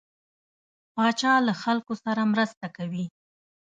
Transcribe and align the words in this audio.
پاچا 0.95 1.33
له 1.47 1.53
خلکو 1.63 1.93
سره 2.03 2.21
مرسته 2.33 2.65
کوي. 2.77 3.05